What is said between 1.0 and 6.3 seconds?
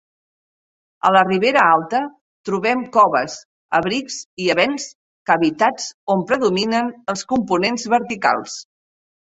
A la Ribera Alta trobem coves, abrics i avencs, cavitats on